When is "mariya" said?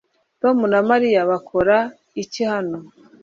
0.89-1.21